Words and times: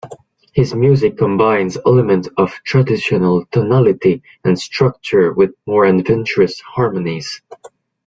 His 0.53 0.73
music 0.73 1.15
combines 1.15 1.77
elements 1.85 2.27
of 2.35 2.49
traditional 2.65 3.45
tonality 3.51 4.23
and 4.43 4.57
structure 4.57 5.31
with 5.31 5.53
more 5.67 5.85
adventurous 5.85 6.59
harmonies. 6.59 7.39